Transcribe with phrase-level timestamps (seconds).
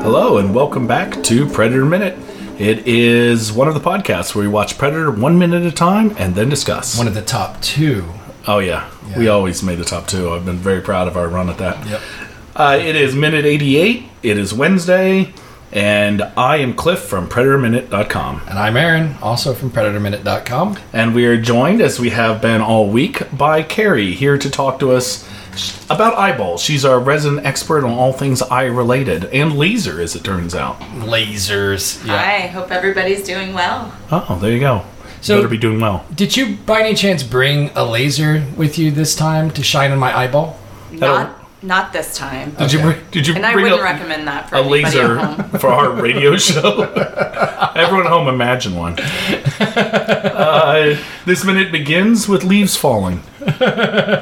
[0.00, 2.16] Hello, and welcome back to Predator Minute.
[2.60, 6.14] It is one of the podcasts where we watch Predator one minute at a time
[6.16, 6.96] and then discuss.
[6.96, 8.04] One of the top two.
[8.46, 8.88] Oh yeah.
[9.08, 9.18] Yeah.
[9.18, 10.30] we always made the top two.
[10.30, 11.84] I've been very proud of our run at that.
[11.84, 12.00] Yep.
[12.54, 14.04] Uh, it is minute eighty-eight.
[14.22, 15.32] It is Wednesday,
[15.72, 18.42] and I am Cliff from PredatorMinute.com.
[18.48, 20.78] And I'm Aaron, also from PredatorMinute.com.
[20.92, 24.78] And we are joined, as we have been all week, by Carrie here to talk
[24.80, 25.28] to us
[25.88, 26.60] about eyeballs.
[26.62, 30.78] She's our resident expert on all things eye related and laser, as it turns out.
[30.80, 32.04] Lasers.
[32.06, 32.18] Yeah.
[32.18, 33.92] Hi, hope everybody's doing well.
[34.10, 34.84] Oh, there you go.
[35.22, 36.04] So- Better be doing well.
[36.14, 39.98] Did you, by any chance, bring a laser with you this time to shine on
[39.98, 40.58] my eyeball?
[40.92, 42.52] Not not this time.
[42.52, 44.84] Did you bring, did you And I bring wouldn't a, recommend that for a anybody
[44.84, 45.50] laser at home.
[45.60, 46.82] for our radio show?
[47.74, 48.98] Everyone at home, imagine one.
[50.40, 53.22] Uh, this minute begins with leaves falling.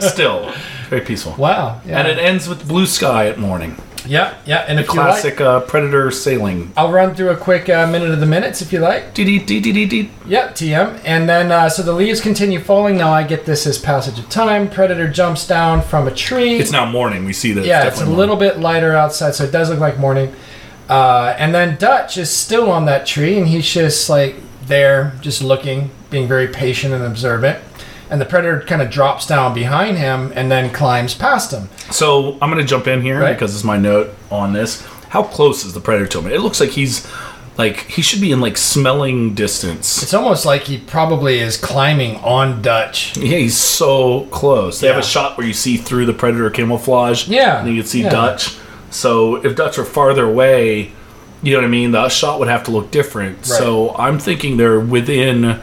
[0.00, 0.52] Still,
[0.88, 1.34] very peaceful.
[1.38, 1.80] Wow.
[1.86, 2.00] Yeah.
[2.00, 3.80] And it ends with blue sky at morning.
[4.06, 4.36] Yeah.
[4.46, 4.64] Yeah.
[4.68, 6.72] And if you Classic like, uh, predator sailing.
[6.76, 9.14] I'll run through a quick uh, minute of the minutes if you like.
[9.14, 10.10] Dee dee dee dee dee dee.
[10.26, 11.00] Yep, TM.
[11.04, 12.96] And then, uh, so the leaves continue falling.
[12.96, 14.68] Now I get this as passage of time.
[14.68, 16.56] Predator jumps down from a tree.
[16.56, 17.24] It's now morning.
[17.24, 17.64] We see that.
[17.64, 20.34] yeah, it's, it's a definitely little bit lighter outside, so it does look like morning.
[20.88, 25.42] Uh, and then Dutch is still on that tree, and he's just like there, just
[25.42, 27.62] looking, being very patient and observant.
[28.10, 31.68] And the predator kind of drops down behind him and then climbs past him.
[31.90, 33.34] So I'm going to jump in here Right.
[33.34, 34.82] because it's my note on this.
[35.10, 36.26] How close is the predator to him?
[36.32, 37.06] It looks like he's
[37.58, 40.02] like he should be in like smelling distance.
[40.02, 43.16] It's almost like he probably is climbing on Dutch.
[43.16, 44.80] Yeah, he's so close.
[44.80, 45.00] They have Yeah.
[45.02, 47.26] a shot where you see through the predator camouflage.
[47.28, 48.10] Yeah, And you can see yeah.
[48.10, 48.56] Dutch.
[48.90, 50.92] So if Dutch were farther away,
[51.42, 51.90] you know what I mean?
[51.90, 53.44] The shot would have to look different.
[53.44, 55.58] So I'm thinking they're within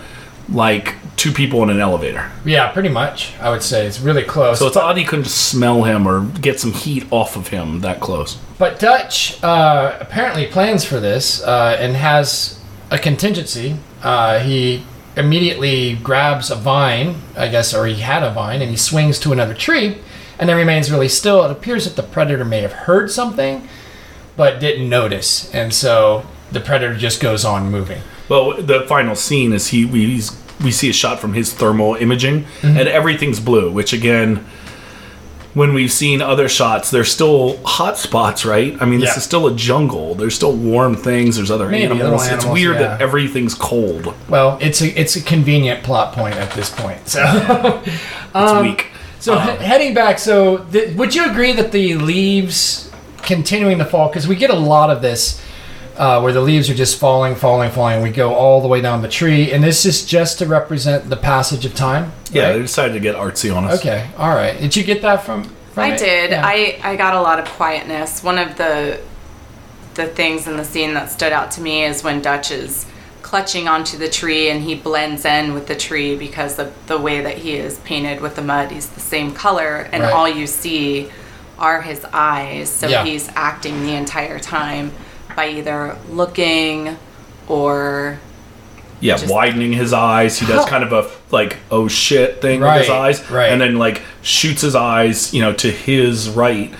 [0.50, 2.32] like two people in an elevator.
[2.44, 3.34] Yeah, pretty much.
[3.40, 4.60] I would say it's really close.
[4.60, 7.82] So it's odd he couldn't just smell him or get some heat off of him
[7.82, 8.36] that close.
[8.58, 12.60] But Dutch uh, apparently plans for this uh, and has
[12.92, 13.78] a contingency.
[14.04, 14.84] Uh, he
[15.18, 19.32] immediately grabs a vine, I guess, or he had a vine, and he swings to
[19.32, 19.98] another tree
[20.38, 21.44] and then remains really still.
[21.46, 23.68] It appears that the predator may have heard something
[24.36, 25.54] but didn't notice.
[25.54, 28.02] And so the predator just goes on moving.
[28.28, 30.30] Well, the final scene is he he's,
[30.66, 32.68] we see a shot from his thermal imaging, mm-hmm.
[32.78, 33.72] and everything's blue.
[33.72, 34.46] Which again,
[35.54, 38.76] when we've seen other shots, there's still hot spots, right?
[38.82, 39.18] I mean, this Yeah.
[39.18, 40.14] is still a jungle.
[40.16, 41.38] There's still warm things.
[41.38, 42.28] There's other Maybe, animals.
[42.28, 42.88] It's weird yeah.
[42.98, 44.14] that everything's cold.
[44.28, 47.08] Well, it's a it's a convenient plot point at this point.
[47.08, 47.22] So
[47.86, 47.92] It's
[48.36, 48.88] um, weak.
[49.20, 52.92] So he- um, heading back, so th- would you agree that the leaves
[53.24, 54.10] continuing to fall?
[54.10, 55.42] Because we get a lot of this
[55.98, 58.02] uh, where the leaves are just falling, falling, falling.
[58.02, 61.18] We go all the way down the tree, and this is just to represent the
[61.18, 62.12] passage of time.
[62.32, 62.54] Yeah, right?
[62.54, 63.80] they decided to get artsy on us.
[63.80, 64.10] Okay.
[64.18, 64.60] All right.
[64.60, 65.44] Did you get that from?
[65.74, 66.00] from I it?
[66.00, 66.32] did.
[66.32, 66.42] Yeah.
[66.46, 68.24] I, I got a lot of quietness.
[68.24, 69.00] One of the
[69.96, 72.86] the things in the scene that stood out to me is when Dutch is
[73.22, 77.22] clutching onto the tree and he blends in with the tree because of the way
[77.22, 78.72] that he is painted with the mud.
[78.72, 80.12] He's the same color and Right.
[80.14, 81.10] all you see
[81.58, 82.70] are his eyes.
[82.70, 83.06] So Yeah.
[83.06, 84.92] he's acting the entire time
[85.36, 86.98] by either looking
[87.48, 88.20] or
[89.02, 90.40] Yeah, Just- widening his eyes.
[90.40, 93.52] He does How- kind of a like oh shit thing with his eyes, right.
[93.52, 96.74] and then like shoots his eyes, you know, to his right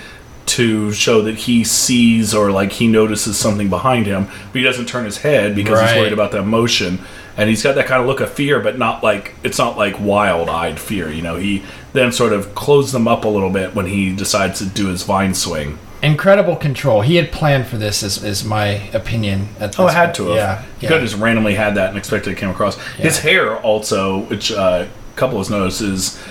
[0.46, 4.86] to show that he sees or like he notices something behind him, but he doesn't
[4.86, 7.00] turn his head because he's worried about that motion.
[7.36, 10.00] And he's got that kind of look of fear, but not like it's not like
[10.00, 11.10] wild-eyed fear.
[11.10, 11.62] You know, he
[11.92, 15.02] then sort of closes them up a little bit when he decides to do his
[15.02, 15.78] vine swing.
[16.06, 17.00] Incredible control.
[17.00, 19.48] He had planned for this, is, is my opinion.
[19.58, 20.36] At this Oh, I had to have.
[20.36, 20.62] Yeah.
[20.62, 20.88] He yeah.
[20.88, 22.76] could have just randomly had that and expected it came across.
[22.94, 26.22] His hair also, which uh, a couple has noticed, is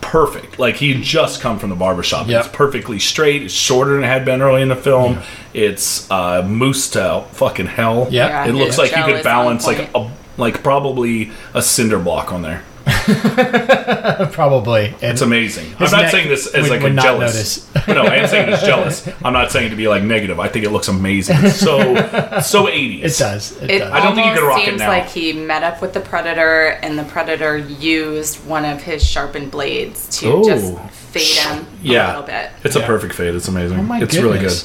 [0.00, 0.58] perfect.
[0.58, 2.26] Like he just come from the barbershop.
[2.26, 2.46] Yep.
[2.46, 3.42] It's perfectly straight.
[3.42, 5.20] It's shorter than it had been early in the film.
[5.54, 8.08] It's uh, moose to fucking hell.
[8.10, 8.12] Yep.
[8.12, 12.32] Yeah, It looks his like you could balance like a like probably a cinder block
[12.32, 12.64] on there.
[14.32, 14.86] Probably.
[14.86, 15.74] And It's amazing.
[15.78, 17.68] I'm not saying this as would- like would a not jealous.
[17.74, 17.88] notice.
[17.88, 19.08] no, I am saying it's jealous.
[19.24, 20.40] I'm not saying it to be like negative.
[20.40, 21.36] I think it looks amazing.
[21.40, 21.78] It's so
[22.42, 22.98] so 80s.
[23.04, 23.52] It does.
[23.62, 23.92] It, It does.
[23.92, 24.66] I don't think you could almost rock it now.
[24.70, 24.88] seems now.
[24.88, 29.50] like he met up with the predator, and the predator used one of his sharpened
[29.50, 30.44] blades to Ooh.
[30.44, 32.06] just fade him Yeah.
[32.06, 32.50] a little bit.
[32.64, 33.34] It's a perfect fade.
[33.34, 33.78] It's amazing.
[33.80, 34.62] Oh my it's really good.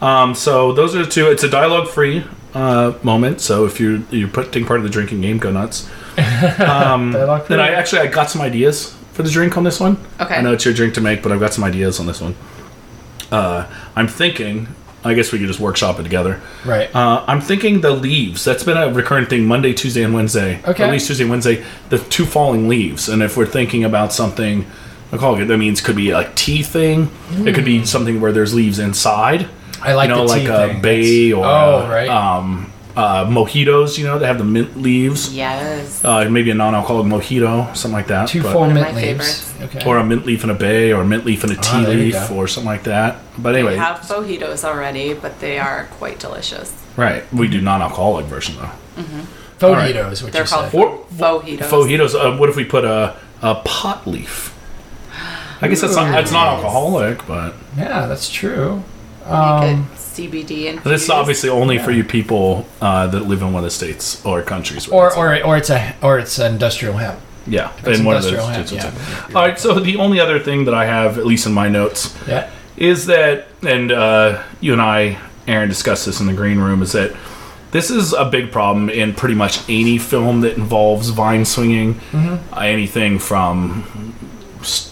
[0.00, 1.30] Um, so those are the two.
[1.30, 2.24] It's a dialogue-free
[2.54, 3.40] uh, moment.
[3.40, 5.88] So if you you're putting part of the drinking game, go nuts.
[6.18, 9.96] Um, Dialogue then I actually I got some ideas for the drink on this one.
[10.20, 10.34] Okay.
[10.34, 12.34] I know it's your drink to make, but I've got some ideas on this one.
[13.30, 13.66] Uh,
[13.96, 14.68] I'm thinking
[15.04, 16.40] I guess we could just workshop it together.
[16.64, 16.94] Right.
[16.94, 18.44] Uh, I'm thinking the leaves.
[18.44, 20.60] That's been a recurring thing Monday, Tuesday, and Wednesday.
[20.64, 20.84] Okay.
[20.84, 21.64] At least Tuesday, Wednesday.
[21.88, 23.08] The two falling leaves.
[23.08, 24.64] And if we're thinking about something,
[25.10, 27.10] I call it, that means could be a tea thing.
[27.32, 29.48] It could be something where there's leaves inside.
[29.80, 30.82] I like you know, the like tea a thing.
[30.82, 32.08] bay or oh, right.
[32.08, 33.96] um, uh, mojitos.
[33.98, 35.34] You know, they have the mint leaves.
[35.34, 36.04] Yes.
[36.04, 38.28] Uh, maybe a non-alcoholic mojito, something like that.
[38.28, 39.48] Two but- full mint leaves.
[39.62, 39.84] Okay.
[39.86, 41.82] or a mint leaf in a bay, or a mint leaf in a tea Ah,
[41.84, 43.16] there you leaf, or something like that.
[43.38, 46.72] But anyway, We have fajitos already, but they are quite delicious.
[46.96, 47.22] right?
[47.32, 49.02] We do non-alcoholic version though.
[49.02, 49.26] Mhm.
[49.58, 50.80] Fajitos, what They're you called said.
[50.80, 51.68] Or fajitos.
[51.70, 52.14] fajitos.
[52.14, 54.52] Uh, what if we put a, a pot leaf?
[55.62, 56.12] I guess that's not, Ooh.
[56.12, 58.82] that's not alcoholic, but Yeah, that's true.
[59.24, 63.40] Make Um, it CBD and this is obviously only for you people uh, that live
[63.42, 64.86] in one of the states or countries.
[64.88, 67.18] or it's- or or it's a or it's industrial hemp.
[67.46, 68.84] yeah, it's in one of those industrial hemp, states.
[68.84, 69.26] yeah.
[69.36, 69.58] All right.
[69.58, 72.48] So the only other thing that I have, at least in my notes, Yeah.
[72.76, 75.18] is that, and uh, you and I,
[75.48, 77.10] Aaron, discussed this in the green room, is that
[77.72, 81.94] this is a big problem in pretty much any film that involves vine swinging.
[82.12, 82.54] Mm-hmm.
[82.54, 83.84] Uh, anything from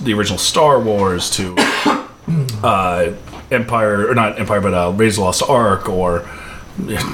[0.03, 1.55] the original Star Wars to
[2.65, 3.13] uh,
[3.50, 6.29] Empire, or not Empire, but uh, Raiders of the Lost Ark, or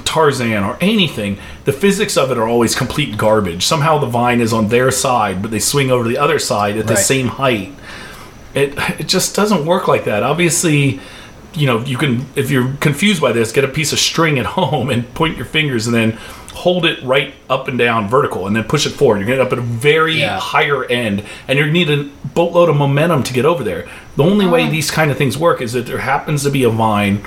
[0.04, 1.38] Tarzan, or anything.
[1.64, 3.64] The physics of it are always complete garbage.
[3.66, 6.76] Somehow the vine is on their side, but they swing over to the other side
[6.76, 7.02] at the Right.
[7.04, 7.72] same height
[8.54, 10.22] it it just doesn't work like that.
[10.22, 10.98] Obviously,
[11.52, 14.46] you know, you can if you're confused by this, get a piece of string at
[14.58, 16.12] home and point your fingers and then
[16.54, 19.18] hold it right up and down vertical and then push it forward.
[19.18, 20.38] You're gonna end up at a very Yeah.
[20.40, 23.88] higher end and you need a boatload of momentum to get over there.
[24.16, 26.70] The only way these kind of things work is that there happens to be a
[26.70, 27.24] vine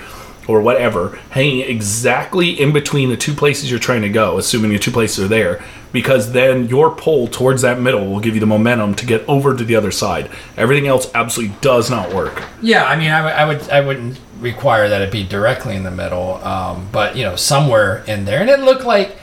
[0.47, 4.79] or whatever hanging exactly in between the two places you're trying to go, assuming the
[4.79, 8.45] two places are there, because then your pull towards that middle will give you the
[8.47, 10.29] momentum to get over to the other side.
[10.57, 12.43] Everything else absolutely does not work.
[12.61, 15.83] Yeah, I mean, I, would- I would, I wouldn't require that it be directly in
[15.83, 19.17] the middle, um, but you know, somewhere in there, and it looked like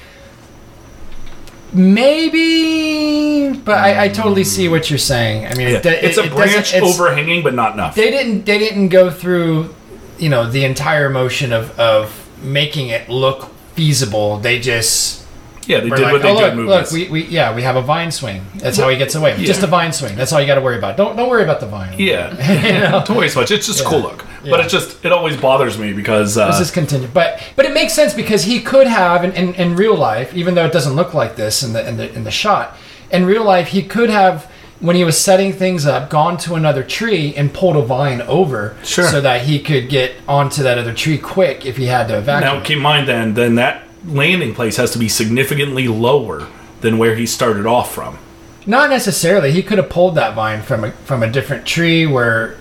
[1.73, 5.47] maybe, but I, I totally see what you're saying.
[5.47, 7.95] I mean, it, it, it's a it branch it's- overhanging, but not enough.
[7.95, 9.75] They didn't, they didn't go through,
[10.19, 14.39] you know, the entire motion of of making it look feasible.
[14.39, 15.27] They just
[15.67, 17.77] yeah, they did like, what they oh, did look, look, we, we, yeah, we have
[17.77, 18.45] a vine swing.
[18.57, 19.37] That's how he gets away.
[19.45, 20.15] Just a vine swing.
[20.15, 20.97] That's all you got to worry about.
[20.97, 21.99] Don't, don't worry about the vine.
[21.99, 22.31] yeah,
[22.67, 23.05] you know?
[23.07, 23.51] don't worry so much.
[23.51, 23.91] It's just Yeah.
[23.91, 27.43] cool look, but it just it always bothers me because uh, This is contingent, but
[27.57, 30.65] but it makes sense because he could have in, in, in real life, even though
[30.67, 32.77] it doesn't look like this in the in the in the shot.
[33.11, 34.51] In real life, he could have
[34.81, 38.77] when he was setting things up, gone to another tree and pulled a vine over,
[38.85, 39.09] Sure.
[39.09, 42.61] so that he could get onto that other tree quick if he had to now
[42.61, 46.47] keep in mind then then that landing place has to be significantly lower
[46.83, 48.19] than where he started off from.
[48.67, 49.53] Not necessarily.
[49.53, 52.57] He could have pulled that vine from a from a different tree where,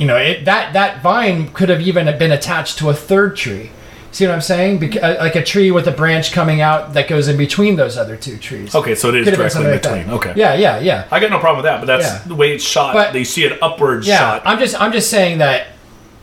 [0.00, 3.70] you know, it that that vine could have even been attached to a third tree.
[4.12, 4.80] See what I'm saying?
[4.80, 8.16] Beca- like a tree with a branch coming out that goes in between those other
[8.16, 8.74] two trees.
[8.74, 10.06] Okay, so it is Could directly in between.
[10.08, 10.12] that.
[10.14, 11.04] Okay, Yeah, yeah, yeah.
[11.12, 12.20] I got no problem with that, but that's Yeah.
[12.26, 12.92] the way it's shot.
[12.94, 14.42] But- they see an upward Yeah, shot.
[14.46, 15.68] I'm just I'm just saying that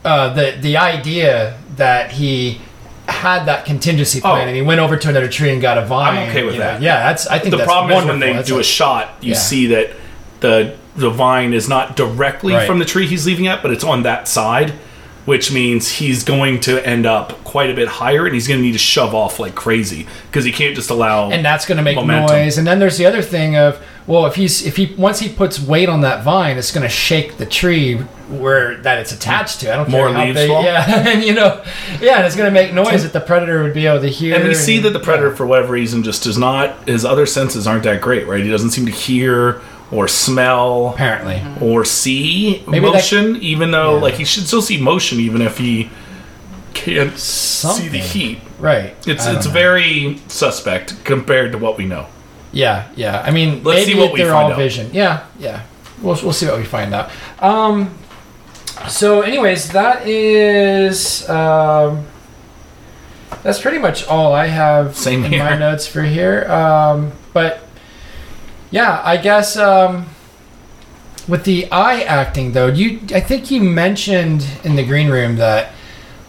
[0.03, 2.59] uh, the the idea that he
[3.07, 4.47] had that contingency plan Oh.
[4.47, 6.17] and he went over to another tree and got a vine.
[6.17, 6.81] I'm okay with you know, that.
[6.81, 9.31] Yeah, that's I think the that's problem is when they That's do a shot, you
[9.31, 9.37] Yeah.
[9.37, 9.91] see that
[10.41, 12.65] the the vine is not directly Right.
[12.67, 14.71] from the tree he's leaving at, but it's on that side,
[15.25, 18.65] which means he's going to end up quite a bit higher, and he's going to
[18.65, 21.29] need to shove off like crazy because he can't just allow.
[21.29, 22.35] and that's going to make Momentum.
[22.35, 22.57] noise.
[22.57, 25.59] And then there's the other thing of well, if he's if he once he puts
[25.61, 27.97] weight on that vine, it's going to shake the tree
[28.29, 29.71] where that it's attached to.
[29.73, 30.49] I don't More care how leaves big.
[30.49, 30.63] fall?
[30.63, 31.61] Yeah, and you know,
[32.01, 34.35] yeah, and it's going to make noise that the predator would be able to hear.
[34.35, 35.35] and we see that the predator, yeah.
[35.35, 36.87] for whatever reason, just does not.
[36.87, 38.41] His other senses aren't that great, right?
[38.43, 41.41] He doesn't seem to hear or smell apparently.
[41.61, 44.01] or see Maybe that- motion, even though Yeah.
[44.01, 45.89] like he should still see motion, even if he
[46.73, 48.39] can't see the heat.
[48.59, 48.93] Right.
[49.05, 49.51] It's it's know.
[49.51, 52.07] very suspect compared to what we know.
[52.51, 53.21] Yeah, yeah.
[53.25, 54.57] I mean, Let's maybe see what we they're find all out.
[54.57, 54.89] vision.
[54.93, 55.61] Yeah, yeah.
[56.01, 57.09] We'll we'll see what we find out.
[57.39, 57.91] Um.
[58.87, 62.05] So, anyways, that is um.
[63.43, 65.43] That's pretty much all I have Same in here.
[65.43, 66.49] my notes for here.
[66.51, 67.66] Um, but
[68.71, 70.07] yeah, I guess um,
[71.27, 75.73] with the eye acting though, you I think you mentioned in the green room that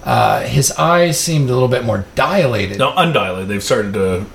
[0.05, 2.79] uh, his eyes seemed a little bit more dilated.
[2.79, 3.49] No, undilated.
[3.49, 4.27] They've started to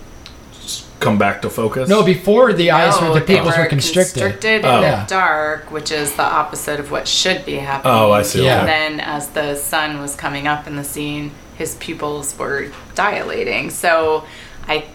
[1.00, 1.90] come back to focus.
[1.90, 4.22] No, before the eyes No, were the pupils were constricted.
[4.22, 4.76] constricted Oh.
[4.78, 7.94] in the dark, which is the opposite of what should be happening.
[7.94, 8.46] Oh, I see.
[8.46, 8.60] Yeah.
[8.60, 13.70] And then as the sun was coming up in the scene, his pupils were dilating.
[13.70, 14.24] So
[14.68, 14.86] I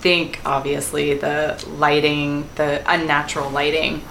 [0.00, 4.02] think obviously the lighting, the unnatural lighting,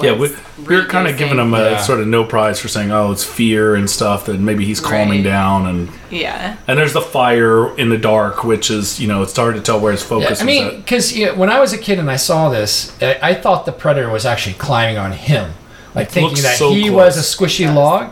[0.00, 0.28] Yeah, we,
[0.66, 1.76] we're kind of giving him a Yeah.
[1.82, 5.24] sort of no prize for saying, "Oh, it's fear and stuff." That maybe he's calming
[5.24, 5.30] Right.
[5.30, 6.56] down, and Yeah.
[6.68, 9.80] and there's the fire in the dark, which is you know it's hard to tell
[9.80, 12.10] where his Yeah, focus I mean, because you know, when I was a kid and
[12.10, 15.52] I saw this, I, I thought the predator was actually climbing on him,
[15.94, 16.92] like thinking that so he close.
[16.92, 18.10] was a squishy log,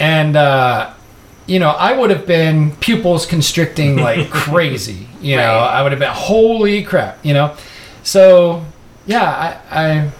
[0.00, 0.88] and uh,
[1.46, 5.06] you know, I would have been pupils constricting like crazy.
[5.20, 5.70] You know, Right.
[5.78, 7.24] I would have been holy crap.
[7.24, 7.56] You know,
[8.02, 8.64] so
[9.06, 10.10] yeah, I I,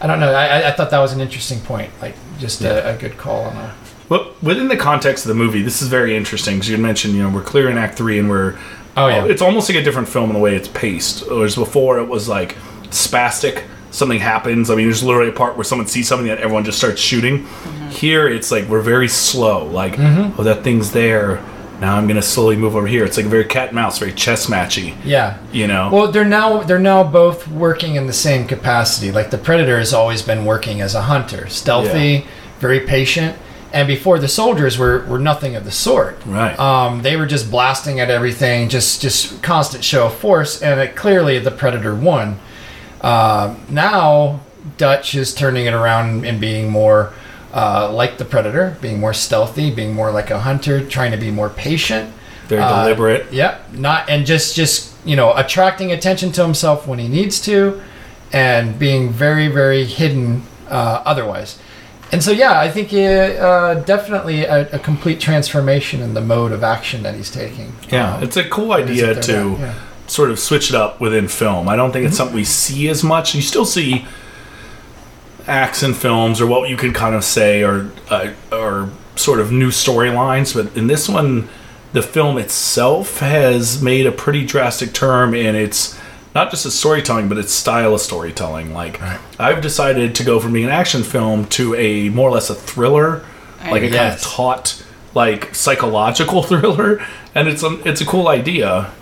[0.00, 0.32] I don't know.
[0.32, 1.90] I, I- thought that was an interesting point.
[2.00, 3.74] Like just a, a good call on that.
[4.08, 7.22] Well, within the context of the movie, this is very interesting because you mentioned, you
[7.22, 8.58] know, we're clear in Act Three, and we're
[8.96, 9.24] Oh, yeah.
[9.24, 11.28] it's almost like a different film in the way it's paced.
[11.30, 12.56] Whereas before, it was like
[12.90, 13.64] spastic.
[13.90, 14.70] Something happens.
[14.70, 17.46] I mean, there's literally a part where someone sees something that everyone just starts shooting.
[17.90, 19.66] Here, it's like we're very slow.
[19.66, 21.42] Like, oh, that thing's there.
[21.80, 23.04] Now I'm gonna slowly move over here.
[23.04, 24.94] It's like very cat and mouse, very chess matchy.
[25.04, 25.38] Yeah.
[25.50, 25.88] You know.
[25.90, 29.10] Well, they're now they're now both working in the same capacity.
[29.10, 32.24] Like the predator has always been working as a hunter, stealthy, Yeah.
[32.58, 33.36] very patient.
[33.72, 36.18] And before the soldiers were, were nothing of the sort.
[36.26, 36.58] Right.
[36.58, 40.94] Um, they were just blasting at everything, just just constant show of force, and it,
[40.96, 42.38] clearly the predator won.
[43.00, 44.40] Uh, now
[44.76, 47.12] Dutch is turning it around and being more
[47.54, 51.30] uh, like the predator, being more stealthy, being more like a hunter, trying to be
[51.30, 52.12] more patient.
[52.48, 53.32] very uh, deliberate.
[53.32, 57.80] Yep, not and just just you know attracting attention to himself when he needs to,
[58.32, 61.58] and being very very hidden uh, otherwise.
[62.12, 66.50] And so yeah, I think uh, uh, definitely a, a complete transformation in the mode
[66.52, 67.72] of action that he's taking.
[67.88, 69.56] Yeah, Um, it's a cool idea it to?
[69.58, 69.74] Yeah.
[70.10, 71.68] Sort of switch it up within film.
[71.68, 72.08] I don't think Mm-hmm.
[72.08, 73.34] it's something we see as much.
[73.34, 74.06] You still see
[75.46, 79.52] acts in films, or what you could kind of say, or uh, or sort of
[79.52, 80.54] new storylines.
[80.54, 81.48] But in this one,
[81.92, 85.98] the film itself has made a pretty drastic turn in its
[86.34, 88.72] not just its storytelling, but its style of storytelling.
[88.72, 89.00] Like
[89.40, 92.54] I've decided to go from being an action film to a more or less a
[92.54, 93.24] thriller,
[93.64, 98.92] like a kind of taut, like psychological thriller, and it's a it's a cool idea.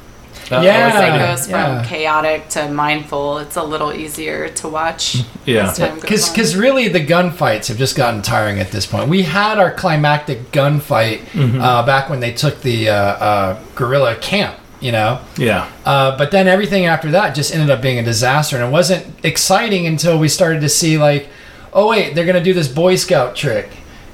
[0.51, 0.71] Uh, I Yeah.
[0.89, 1.27] As it idea.
[1.27, 1.85] goes from yeah.
[1.87, 5.17] chaotic to mindful, it's a little easier to watch.
[5.47, 5.71] Yeah.
[5.71, 6.35] as time goes on.
[6.35, 9.09] Because really the gunfights have just gotten tiring at this point.
[9.09, 11.61] We had our climactic gunfight Mm-hmm.
[11.61, 14.57] uh, back when they took the uh, uh, guerrilla camp.
[14.81, 15.69] You know, Yeah.
[15.85, 19.05] Uh, but then everything after that just ended up being a disaster, and it wasn't
[19.25, 21.29] exciting until we started to see like,
[21.73, 23.71] oh wait, they're gonna do this Boy Scout trick,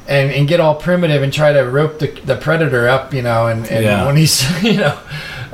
[0.08, 3.46] and, and get all primitive and try to rope the, the predator up, you know,
[3.48, 4.06] and, and Yeah.
[4.06, 4.98] when he's you know,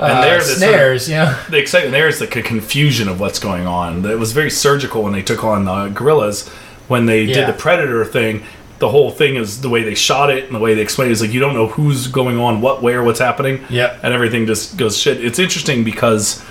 [0.00, 3.38] uh, there's this snares, you know, the excitement there is like a confusion of what's
[3.38, 4.04] going on.
[4.04, 6.48] It was very surgical when they took on the guerrillas.
[6.88, 7.34] When they Yeah.
[7.34, 8.42] did the predator thing,
[8.80, 11.12] the whole thing is the way they shot it and the way they explained it
[11.12, 13.64] is like you don't know who's going on, what, where, what's happening.
[13.68, 15.22] Yeah, And everything just goes shit.
[15.24, 16.42] It's interesting because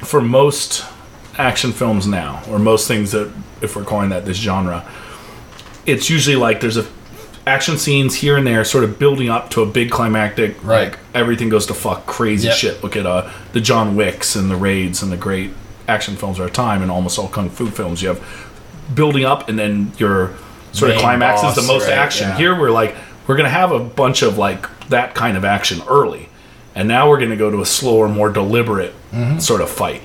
[0.00, 0.84] for most
[1.38, 3.30] action films now, or most things that,
[3.62, 4.84] if we're calling that this genre,
[5.86, 6.86] it's usually like there's a
[7.48, 10.62] action scenes here and there, sort of building up to a big climactic.
[10.64, 10.90] Right.
[10.90, 12.56] Like everything goes to fuck crazy Yep.
[12.56, 12.82] shit.
[12.84, 15.50] Look at uh, the John Wicks and the Raids and the great
[15.88, 18.02] action films of our time, and almost all kung fu films.
[18.02, 18.20] You have
[18.94, 20.34] building up, and then your
[20.72, 22.28] sort of Main climax is the most right, action.
[22.28, 22.36] yeah.
[22.36, 22.94] Here we're like
[23.26, 26.28] we're gonna have a bunch of like that kind of action early,
[26.74, 29.38] and now we're gonna go to a slower, more deliberate Mm-hmm.
[29.38, 30.02] sort of fight.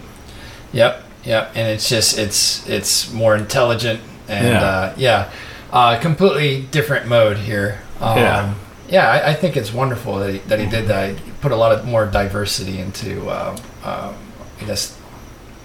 [0.71, 4.63] Yep, yep, and it's just it's it's more intelligent and Yeah.
[4.63, 5.29] uh, yeah,
[5.73, 7.81] uh, completely different mode here.
[7.99, 8.53] Um, Yeah.
[8.89, 11.17] yeah, I, I think it's wonderful that he, that he did that.
[11.17, 14.15] He put a lot of more diversity into, uh, um,
[14.61, 14.97] I guess,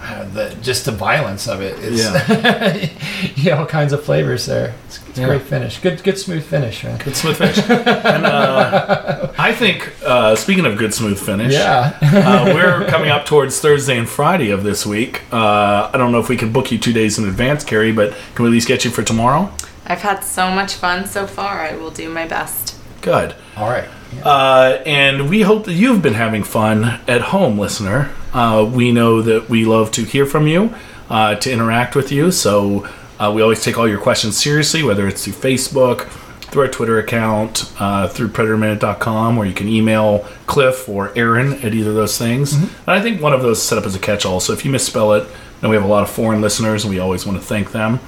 [0.00, 1.74] uh, the just the violence of it.
[1.80, 4.72] It's, you know, all kinds of flavors there.
[4.86, 5.26] It's, it's a Yeah.
[5.26, 5.78] great finish.
[5.80, 6.98] Good, good smooth finish, man.
[6.98, 7.58] Good smooth finish.
[7.68, 11.98] and uh, I think, uh, speaking of good smooth finish, Yeah.
[12.00, 15.22] uh, we're coming up towards Thursday and Friday of this week.
[15.32, 18.14] Uh, I don't know if we can book you two days in advance, Carrie, but
[18.36, 19.50] can we at least get you for tomorrow?
[19.88, 21.60] I've had so much fun so far.
[21.60, 22.76] I will do my best.
[23.00, 23.34] Good.
[23.56, 23.88] all right.
[24.22, 28.10] Uh, and we hope that you've been having fun at home, listener.
[28.32, 30.74] Uh, we know that we love to hear from you,
[31.08, 32.30] uh, to interact with you.
[32.30, 36.08] So uh, we always take all your questions seriously, whether it's through Facebook,
[36.50, 41.74] through our Twitter account, uh, through predatorminute.com, or you can email Cliff or Aaron at
[41.74, 42.54] either of those things.
[42.54, 44.40] And I think one of those is set up as a catch all.
[44.40, 45.28] So if you misspell it,
[45.60, 48.00] then we have a lot of foreign listeners, and we always want to thank them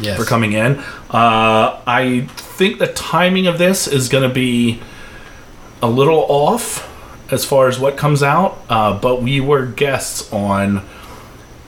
[0.00, 0.18] Yes.
[0.18, 0.78] for coming in.
[1.10, 4.80] Uh, I think the timing of this is going to be
[5.82, 6.86] a little off
[7.30, 10.82] as far as what comes out, uh, but we were guests on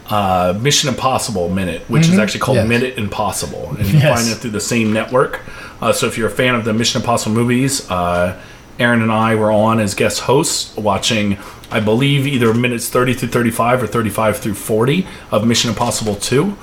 [0.08, 2.68] uh, Mission Impossible Minute, which is actually called Yes.
[2.68, 4.18] Minute Impossible, and you can Yes.
[4.20, 5.40] find it through the same network.
[5.82, 8.40] Uh, so if you're a fan of the Mission Impossible movies, uh,
[8.78, 11.38] Aaron and I were on as guest hosts watching,
[11.72, 16.56] I believe, either minutes 30 through 35 or 35 through 40 of Mission Impossible 2.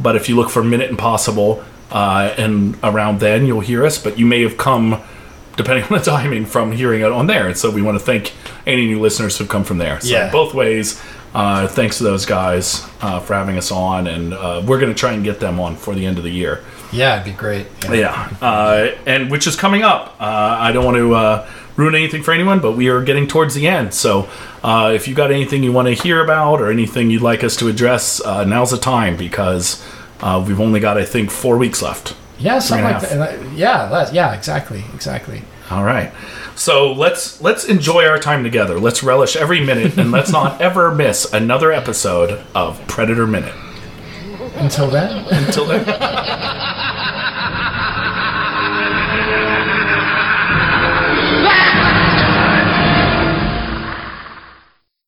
[0.00, 1.62] But if you look for Minute Impossible,
[1.92, 3.96] uh, and around then you'll hear us.
[3.96, 5.00] But you may have come,
[5.56, 7.46] depending on the timing, from hearing it on there.
[7.46, 8.32] And so we want to thank
[8.66, 10.00] any new listeners who've come from there.
[10.00, 10.32] So Yeah.
[10.32, 11.00] both ways.
[11.32, 14.98] Uh, thanks to those guys uh, for having us on, and uh, we're going to
[14.98, 16.62] try and get them on for the end of the year.
[16.94, 17.66] Yeah, it'd be great.
[17.90, 20.16] Yeah, uh, and which is coming up.
[20.20, 23.54] Uh, I don't want to uh, ruin anything for anyone, but we are getting towards
[23.54, 23.92] the end.
[23.94, 24.28] So
[24.62, 27.56] uh, if you've got anything you want to hear about or anything you'd like us
[27.56, 29.84] to address, uh, now's the time because
[30.20, 32.16] uh, we've only got I think four weeks left.
[32.38, 33.52] Yeah, something like that.
[33.52, 35.42] Yeah, yeah, exactly, exactly.
[35.70, 36.12] All right,
[36.56, 38.78] so let's let's enjoy our time together.
[38.78, 43.54] Let's relish every minute, and let's not ever miss another episode of Predator Minute.
[44.56, 45.24] Until then.
[45.30, 45.84] Until then.